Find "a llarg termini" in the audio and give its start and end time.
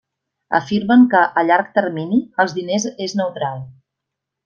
1.41-2.19